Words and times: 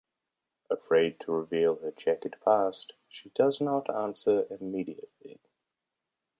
Afraid 0.67 1.19
to 1.19 1.31
reveal 1.31 1.75
her 1.75 1.91
checkered 1.91 2.35
past, 2.43 2.93
she 3.07 3.29
does 3.35 3.61
not 3.61 3.87
answer 3.87 4.47
immediately. 4.49 5.39